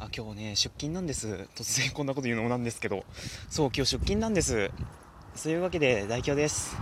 [0.00, 1.46] あ今日ね出勤なんです。
[1.54, 3.04] 突然こんなこと言うのもなんですけど。
[3.50, 4.70] そう今日出勤なんです。
[5.34, 6.74] そういうわけで大京です。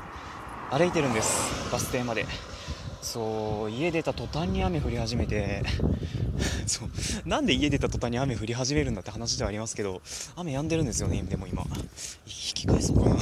[0.71, 1.73] 歩いてるんです。
[1.73, 2.27] バス停まで。
[3.03, 5.65] そう家出た途端に雨降り始めて。
[6.69, 6.88] そう
[7.28, 10.00] なんで家出た途端に雨降り始めるんだって話ではありますけど。
[10.37, 11.64] 雨止んでるんですよねでも今。
[11.64, 13.16] 引き返そうかな。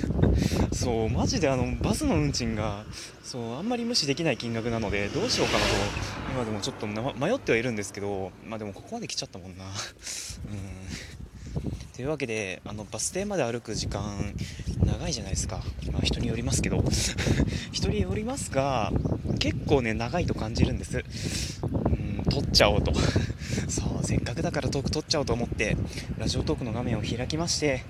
[0.72, 2.86] そうマジであのバスの運賃が
[3.22, 5.64] そうあんまり無視できない金額なのでどうしようかな
[6.14, 6.19] と。
[6.40, 9.64] 今でもちょっと迷ってはいるんですけどまあでもここまで来ちゃったもんな。
[9.64, 9.72] うん。
[11.94, 14.34] というわけであのバス停まで歩く時間
[14.82, 15.62] 長いじゃないですか、
[15.92, 16.82] まあ、人によりますけど。
[17.72, 18.90] 人によりますが
[19.38, 21.04] 結構ね長いと感じるんです。
[21.62, 22.94] うん撮っちゃおうと。
[23.68, 25.76] そうせっかくだからトーク撮っちゃおうと思って
[26.16, 27.84] ラジオトークの画面を開きまして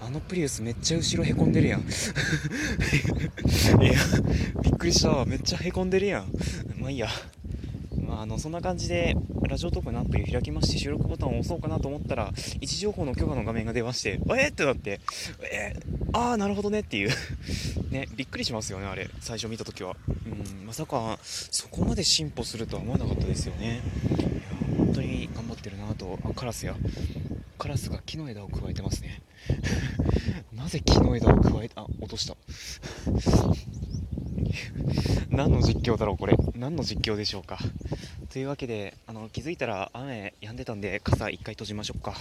[0.00, 1.82] あのプリウスめっちゃ後ろへこんでるやん。
[1.82, 1.84] い
[3.86, 3.92] や
[4.62, 6.32] びっくりしためっちゃへこんでるやん。
[6.76, 7.08] まあいいや。
[8.24, 9.14] あ、のそんな感じで
[9.48, 15.00] ラジオトークのアプリを開きまして収録ボタンを押そうかなと思ったら位置情報の許可の画面が出ましてえー、ってなって
[15.42, 17.10] えー、ああなるほどねっていう。
[17.92, 19.08] ねびっくりしますよねあれ。
[19.20, 19.94] 最初見た時は。
[20.08, 23.82] うんまさかそこまで進歩するとは思わなかったですよね。
[24.08, 26.74] いや本当に頑張ってるなとあカラスや。
[27.58, 29.20] カラスが木の枝を加えてますね。
[30.52, 32.36] なぜ木の枝を加えあ落とした。
[35.30, 36.36] 何の実況だろうこれ。
[36.56, 37.58] 何の実況でしょうか。
[38.32, 42.14] というわけであの気づいたら雨止んでたんで傘1回閉じましょうか。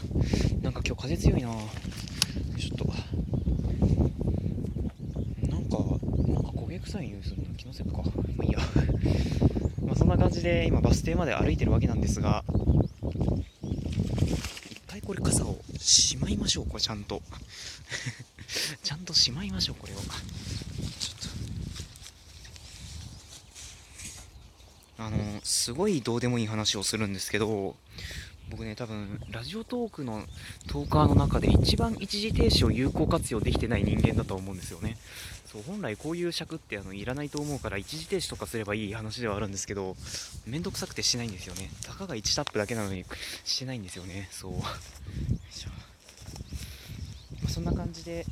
[0.62, 1.50] なんか今日風強いな。
[2.60, 2.86] ちょっと。
[5.48, 5.78] なんか
[6.28, 7.98] なんか焦げ臭い匂いするの気のせいか。
[7.98, 8.04] ま
[8.40, 8.60] あいいや。
[9.86, 12.44] まあそんな感じで今バス停まで歩いてるわけなんですが。
[14.70, 17.22] 一回これ傘をしまいましょうこれちゃんと。
[18.84, 19.98] ちゃんとしまいましょうこれを。
[25.06, 27.76] あのすごいどうでもいい話をするんですけど
[28.50, 30.24] 僕ね多分ラジオトークの
[30.68, 34.98] トーカーの中で一番一時停止を有効活用できてない人間だと思うんですよね。
[35.46, 39.96] そう本来こういう尺ってあのいらないと思うから一時停止とかすればいい話ではあるんですけど
[40.48, 41.70] めんどくさくてしないんですよね。
[41.84, 43.06] たかが1タップだけなのに
[43.44, 44.30] してないんですよね。
[44.32, 44.54] そう。
[47.44, 48.26] ま、そんな感じで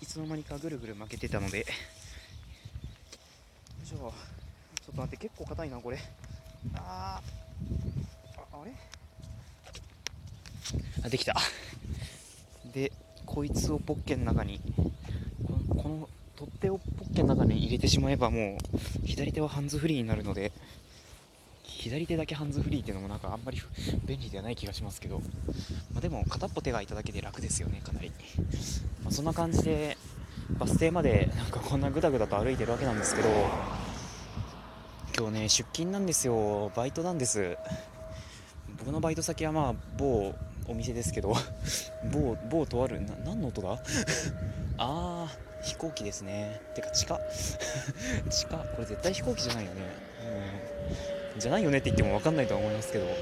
[0.00, 1.66] いつの間にかぐるぐる負けてたので。
[3.84, 4.39] じゃあょ。
[4.90, 5.98] っと待って結構硬いなこれ。
[6.74, 7.20] あ
[8.36, 8.72] ああれ？
[11.04, 11.34] あできた。
[12.72, 12.92] で
[13.26, 14.60] こいつをポッケの中に
[15.68, 20.52] この取っ手をポッケの中に入れてしまえばもう左手はハンズフリーになるので
[21.64, 23.60] 左手だけハンズフリーっていうのもなんかあんまり
[24.04, 25.20] 便利ではない気がしますけど、
[25.92, 28.12] まあ、でも片っぽ手が空いただけで楽ですよねかなり、
[29.02, 29.96] まあ、そんな感じで
[30.58, 33.28] バス停までなんかこんなグダグダと歩いてるわけなんですけど
[35.20, 36.72] 今日ね出勤なんですよ。
[36.74, 37.58] バイトなんです。
[38.78, 40.34] 僕のバイト先はまあ某
[40.66, 41.34] お店ですけど
[42.10, 43.78] 某某とあるな何の音だ？
[44.78, 46.62] あー飛行機ですね。
[46.74, 47.20] てか地下？
[48.30, 48.56] 地下？
[48.56, 49.82] これ絶対飛行機じゃないよね。
[51.34, 51.38] うん。
[51.38, 53.04] じゃないよねって言っても分かんないとは思いますけど。
[53.04, 53.12] いや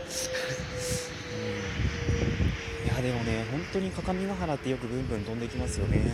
[3.03, 6.13] でもね本当に各務原ってよくブンブン飛んできますよね。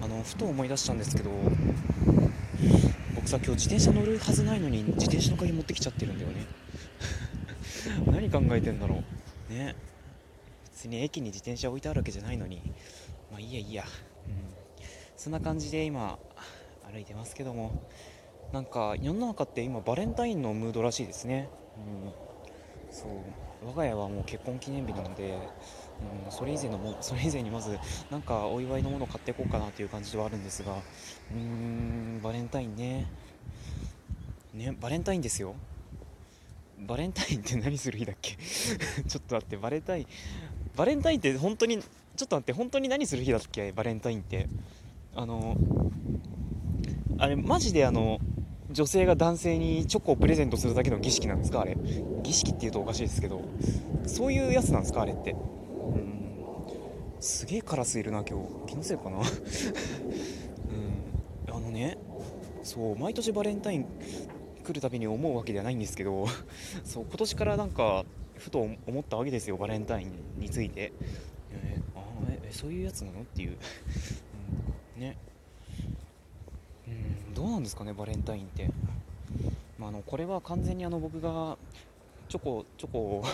[0.00, 0.04] うん。
[0.04, 1.30] あのふと思い出したんですけど
[3.26, 6.46] さ今日自転車乗るはずないのに自転車の鍵持ってきちゃってるんだよね。
[8.06, 9.02] 何考えてんだろ
[9.50, 9.52] う。
[9.52, 9.74] ね。
[10.72, 12.62] 別に駅に自転車置いてあるわけじゃないのに。
[13.32, 13.84] まあいいやいいや、
[14.28, 14.32] うん、
[15.16, 16.20] そんな感じで今
[16.92, 17.72] 歩いてますけども。
[18.52, 22.12] なんか世の中って今バレンタインのムードらしいですね、うん、
[22.92, 23.10] そう。
[23.64, 25.38] 我が家はもう結婚記念日なので
[26.26, 27.78] うん、それ以前のもそれ以前にまず
[28.10, 33.06] なんかお祝いのものを買っていこうかなという感じではあるんですがうーんバレンタインね。
[34.52, 35.54] ねバレンタインですよ。
[36.86, 38.36] バレンタインって何する日だっけ？
[39.08, 40.06] ちょっと待ってバレンタイン
[40.76, 43.72] バレンタインって本当にちょっと待って本当に何する日だっけ？
[43.72, 44.48] バレンタインって。
[45.14, 45.56] あの
[47.16, 48.20] あれマジであの
[48.76, 51.78] 女性が男性にチョコをプレゼントするだけの儀式なんですかあれ。
[52.22, 53.40] 儀式っていうとおかしいですけど
[54.04, 55.30] そういうやつなんですかあれって。
[55.32, 55.34] う
[55.96, 56.34] ん。
[57.18, 58.66] すげえカラスいるな今日。
[58.66, 59.16] 気のせいかな。
[59.16, 59.24] うん。
[61.56, 61.96] あのね
[62.62, 63.86] そう毎年バレンタイン
[64.62, 66.26] 来るたびに思うわけではないんですけど
[66.84, 68.04] そう今年からなんか
[68.36, 70.92] ふと思ったわけですよバレンタインについて、
[71.50, 73.22] えー、あえそういうやつなの？
[73.22, 73.56] っていう、
[74.96, 75.16] うん、ね。
[76.88, 77.34] うん。
[77.34, 78.70] どうなんですかねバレンタインって、
[79.78, 81.56] まあ、あのこれは完全にあの僕が
[82.28, 83.24] チョコチョコを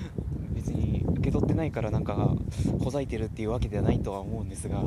[0.54, 2.34] 別に受け取ってないからなんか
[2.80, 4.82] ほざいてるっていうわけではないとは思うんですが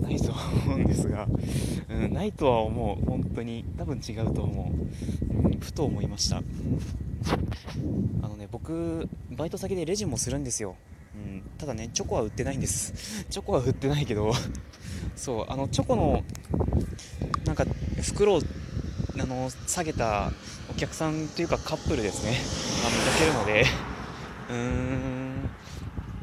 [0.00, 1.28] ないとは思うんですが、
[1.88, 3.04] うん、ないとは思う。
[3.04, 4.72] 本当に多分違うと思
[5.32, 6.42] う、うん、ふと思いました。
[8.22, 10.76] あのね僕バイト先でレジもするんですよ、
[11.14, 13.26] うん、ただねチョコは売ってないんです。
[13.28, 14.32] チョコは売ってないけど
[15.16, 16.24] そうあのチョコの
[17.50, 17.64] なんか
[18.00, 18.40] 袋を
[19.20, 20.30] あの下げた
[20.70, 22.38] お客さんというかカップルですね。
[22.86, 23.64] あ見かけるので。
[24.50, 25.50] うーん。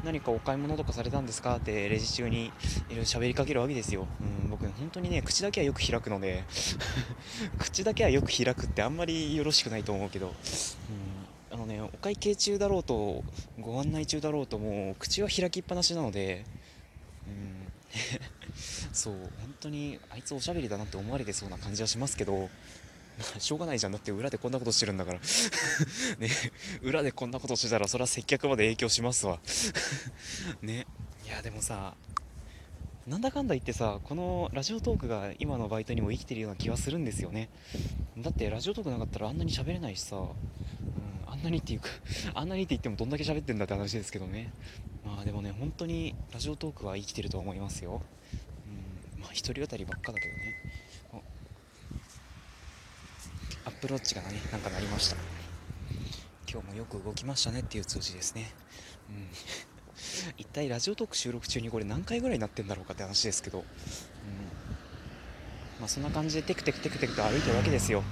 [0.04, 1.56] 何かお買い物とかされたんですか？
[1.56, 2.50] ってレジ中にい
[2.88, 6.44] ろいろ喋りかけるわけですよ、うん、僕本当にね口だけはよく開くので。
[7.60, 10.34] 口だけはよく開くってあんまりよろしくないと思うけど、うん、
[11.54, 13.22] あのねお会計中だろうと
[13.60, 16.46] ご案内中だろうともう口は開きっぱなしなので、
[17.26, 17.67] うん
[18.98, 22.50] そう本当にあいつおしゃべりだなって思われてそうな感じはしますけど
[23.38, 23.92] しょうがないじゃん。
[23.92, 25.18] だって裏でこんなことしてるんだから。
[26.18, 26.30] ね
[26.82, 29.40] 裏でこんなことしてたらそれは接客まで影響しますわ。
[30.62, 30.86] ね。
[31.26, 31.94] いやでもさ
[33.06, 37.48] なんだかんだ言ってさこのラジオトークが今のバイトにも生きてるような気はするんですよね。
[38.18, 40.28] だってラジオトークなかったらあんなに喋れないしさ、うん、
[41.26, 41.88] あんなにっていうか
[42.34, 44.52] あんなにって言ってもどんだけ喋ってんだって話ですけどね。
[45.04, 48.02] まあでもね本当にラジオトークは生きてると思いますよ。
[49.20, 50.54] まあ一人語りばっかだけどね。
[53.64, 55.16] アップローチがねなんか鳴りました。
[56.50, 58.52] 今日もよく動きましたねっていう通知ですね。
[59.10, 59.28] うん。
[60.38, 63.64] 一体ラジオトーク収録中にこれ何回ぐらいになってんだろうかって話ですけど、うん。
[65.78, 68.02] まあ、そんな感じでテクテクテクテクと歩いてるわけですよ、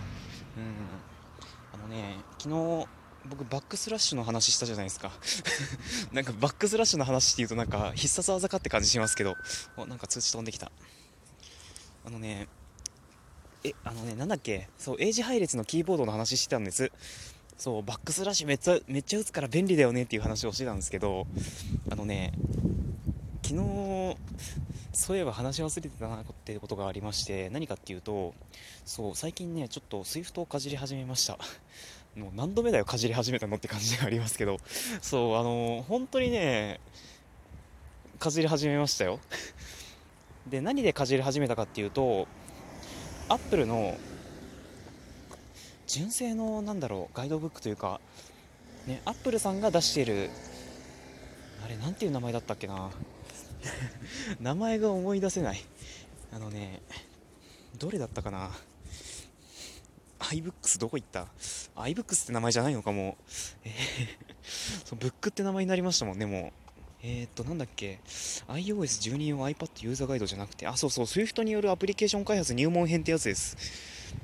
[0.57, 2.87] うん、あのね昨日
[3.27, 5.11] 僕バックスラッシュの話したじゃないですか。
[6.13, 9.35] なんかバックスラッシュの話っていうとなんか必殺技かって感じしますけど。
[9.77, 10.71] おなんか通知飛んできた。
[12.05, 12.49] あのね
[13.65, 14.69] えあのねなんだっけ？
[14.79, 16.93] そう英字配列のキーボードの話してたんです。
[17.59, 21.27] そうバックスラッシュめっちゃめっちゃ打つから便利だよねっていう話をしてたんですけど。
[21.91, 22.33] あのね
[23.43, 24.17] 昨日
[24.93, 28.35] そういえば話し忘れてたなってことがありまして何かっていうと
[28.85, 31.39] そう最近ねちょっと SWIFT をかじり始めました。
[32.17, 34.59] もう何度目だよかじり始めたのって感じではありますけど。
[35.03, 36.81] そうあの本当にね
[38.19, 39.21] かじり始めましたよ。
[40.49, 42.27] で何でかじり始めたかっていうと
[43.29, 43.99] アップルの
[45.87, 48.01] 純正のなんだろうガイドブックというか
[48.87, 50.31] ねアップルさんが出している
[51.65, 52.91] あれなんていう名前だったっけな。
[54.41, 55.63] 名前が思い出せない。
[56.33, 56.81] あのね
[57.79, 58.51] どれだったかな。
[60.19, 61.27] iBooks どこ行った
[61.77, 63.25] ？iBooks って名前じゃないのかもう
[63.65, 63.73] えー、
[64.87, 66.67] そうブックって名前になりましたもんねもう
[67.09, 68.01] えー、っと、なんだっけ、
[68.49, 73.57] iOS12 用 iPad ユーザーガイドじゃなくて、あ、そうそう、Swift によるアプリケーション開発入門編ってやつです。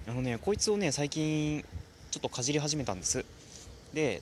[0.09, 1.65] あのね、こいつをね、最近、
[2.11, 3.25] ちょっとかじり始めたんです。
[3.93, 4.21] で、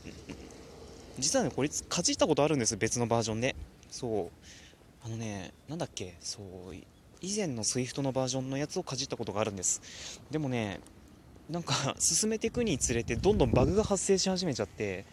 [1.19, 3.57] 実はね、こいつ、かじったことあるんです、別のバージョンで。
[3.91, 5.07] そう。
[5.07, 6.75] あのね、なんだっけ、そう、
[7.23, 10.21] 以前の Swift のバージョンのやつをかじったことがあるんです。
[10.31, 10.81] でもね、
[11.51, 15.05] なんか、 進めていくにつれて、どんどんバグが発生し始めちゃって、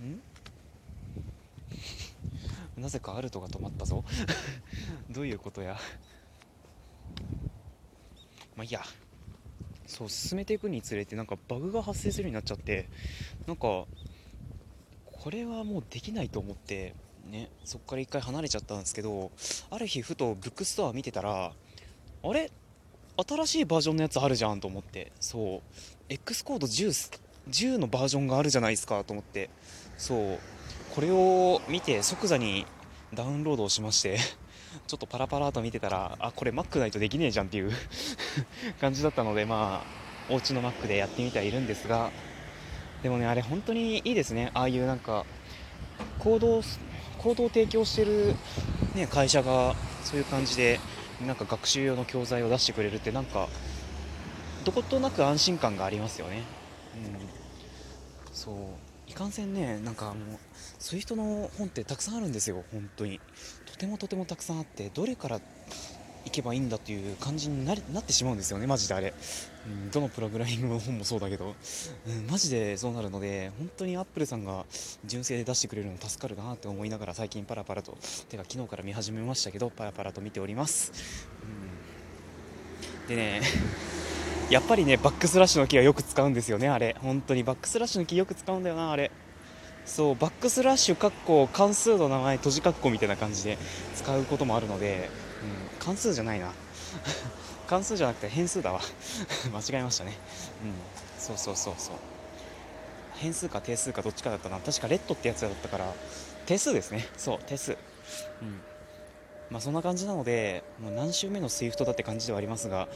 [0.00, 0.20] ん？
[2.80, 4.04] なぜかアルトが止まったぞ。
[5.10, 5.78] どういうことや？
[8.56, 8.82] まあいいや。
[9.86, 12.88] そう進めていくにつれてなんかバグが発生するようになっちゃって。
[13.46, 13.86] なんか
[15.04, 16.94] これはもうできないと思って
[17.26, 19.32] ねそっから一回離れちゃったんですけど
[19.68, 21.52] ある日ふとブックストア見てたら
[22.22, 22.50] あれ？
[23.16, 25.12] 新しいバージョンのやつあるじゃんと思って。
[25.20, 25.60] そう。
[26.08, 27.20] X コード 10,
[27.50, 29.50] 10のバージョンがあるじゃないですかと思って。
[29.98, 30.38] そう。
[30.94, 32.66] これを見て即座に
[33.14, 34.18] ダウンロードをしまして。
[34.86, 37.72] ちょっとパラパラと見てたらあこれ Mac ないとできねえじゃんっていう
[38.80, 42.12] 感じだったのでまあお家の Mac でやってみてはいるんですが。
[43.02, 44.50] でもねあれ本当にいいですね。
[44.54, 45.24] ああいうなんか
[46.18, 46.62] 行動
[47.18, 48.34] 行動を提供してる、
[48.94, 50.80] ね、会社がそういう感じで
[51.26, 53.48] なんか学習用の教材を出してくれるってなんか
[54.64, 56.42] どことなく安心感がありますよね。
[58.26, 58.54] うん、そう。
[59.10, 60.38] いかんせんねなんかもう
[60.78, 63.20] そういう人の本ってたくさんあるんですよ本当に。
[63.66, 65.40] とてもとてもたくさんあってどれから
[66.24, 69.14] 行けばいいんだっていう感じになりなってしまうんですよねマジであれ、
[69.66, 71.54] うん、どのプログラミングの本もそうだけど、
[72.06, 74.64] うん、マジでそうなるので本当にアップルさんが
[75.04, 77.96] 純正で出してくれるの助かるなって思いながら最近パラパラと
[78.28, 80.92] てか昨日から見始めましたけどパラパラと見ております、
[83.02, 83.40] うん、でね
[84.50, 86.96] やっぱりねバックスラッシュのキーはよく使うんですよねあれ。
[87.00, 87.44] 本当に。
[87.44, 89.12] バックスラッシュのキーよく使うんだよなあれ。
[89.86, 93.58] そうバックスラッシュかっこ関数の名前閉じ括弧みたいな感じで
[93.96, 95.08] 使うこともあるので、
[95.80, 96.52] 関数じゃないな。
[97.66, 98.80] 関数じゃなくて変数だわ。
[99.52, 100.12] 間違えましたね。
[100.62, 100.74] うん。
[101.18, 101.94] そうそうそうそう。
[103.16, 104.58] 変数か定数かどっちかだったな。
[104.58, 105.92] 確か let ってやつだったから
[106.46, 107.06] 定数ですね。
[107.16, 107.72] そう定数。
[107.72, 108.60] うん。
[109.50, 112.88] まあそんな感じなのでもう何週目の SWIFT だって感じではありますが。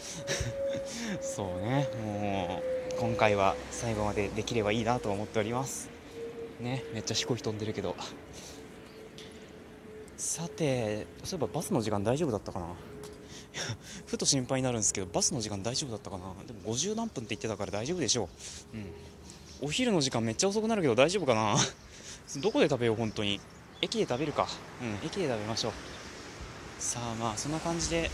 [1.20, 1.88] そうね。
[2.04, 2.62] も
[2.92, 5.88] う今回は最後までできればいいなと思っております。
[6.60, 6.84] ね。
[6.92, 7.96] めっちゃ飛行機飛んでるけど。
[10.16, 12.66] さてそういえばバスの時間大丈夫だったかな？
[14.06, 16.25] ふと心配になるんですけどバスの時間大丈夫だったかな？
[16.47, 18.28] でも50何分って言ってたから大丈夫でしょ
[18.73, 18.76] う。
[18.76, 18.87] うん。
[19.68, 21.56] お昼の時間めっちゃ遅くなるけど大丈夫かな？
[22.42, 23.40] どこで食べよう本当に？
[23.83, 24.49] 駅で食べるか。
[24.83, 25.73] うん駅で食べましょう。
[26.78, 28.11] さあまあそんな感じで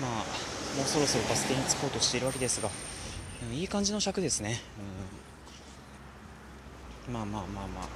[0.00, 0.10] まあ
[0.76, 2.70] もうそろそろバス停に着こうとしているわけですが、
[3.50, 4.60] うん、いい感じの尺ですね、
[7.08, 7.88] うん、まあまあまあまあ。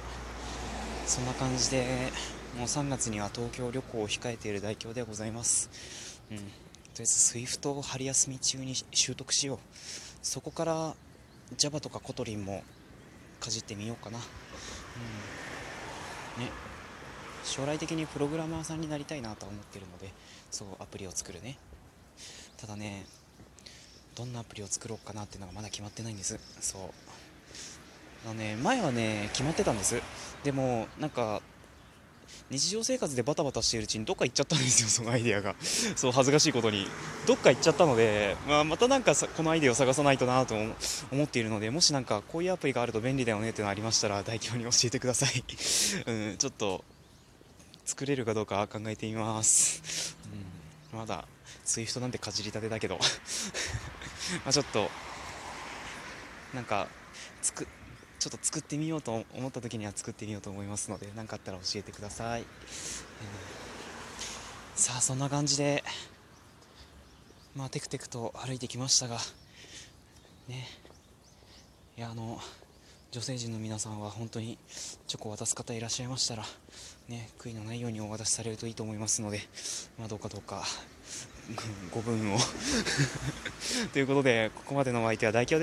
[1.07, 2.11] そんな感じで
[2.57, 5.69] もう3月には東京旅行を控えている代表でございます、
[6.29, 6.49] うん、とり
[6.99, 9.59] あえず SWIFT を春休み中に習得しよう。
[10.21, 10.95] そこから
[11.57, 12.61] Java とか Kotlin も
[13.39, 14.17] かじってみようかな、
[16.37, 16.51] うん、ね。
[17.45, 20.11] 将来的にプログラマーさんになりたいなとは思ってるので
[20.51, 21.57] そうアプリを作るね。
[22.57, 23.05] ただね
[24.15, 26.37] どんなアプリを作ろうかなっていうのがまだ決まってないんです。
[26.59, 26.81] そう。
[28.25, 30.01] あのね前はね決まってたんです
[30.43, 31.41] でもなんか
[32.49, 35.55] 日常生活でバタバタしているうちにどっか行っちゃったんですよ、そのアイデアが。
[35.59, 36.87] そう恥ずかしいことに。
[37.25, 40.55] どっか行っちゃったので、まあ、またなんかこのアイデアを探さないとなと
[41.11, 45.43] 思っているので、もしなんかこういうアプリがあると便利だよねっていうのありましたら、代表に教えてください。
[46.07, 46.85] うん、ちょっと
[47.85, 50.15] 作れるかどうか考えてみます。
[50.93, 51.27] うん、まだ
[51.65, 52.97] SWIFT なんてかじりたてだけど
[54.45, 54.89] まちょっと、
[56.53, 56.87] なんか、
[57.41, 57.67] つく
[58.27, 62.47] ちょっと作ってみようと思った時には作ってみようと思いますので何かあったら教えてください、えー、
[64.75, 65.81] さあそんな感じで
[67.55, 69.17] まあテクテクと歩いてきましたが
[70.49, 70.67] ね。
[71.97, 72.37] いやあの
[73.11, 74.57] 女性陣の皆さんは本当に
[75.07, 76.43] チョコを渡す方いらっしゃいましたら
[77.07, 79.39] ね悔いのないようにお渡しされるといいと思いますので
[79.97, 80.63] まあどうかどうか
[81.91, 82.37] ご分を。
[83.93, 85.55] ということでここまでのお相手は大京